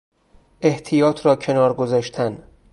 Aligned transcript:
احتیاط 0.61 1.25
را 1.25 1.35
کنار 1.35 1.73
گذاشتن 1.73 2.43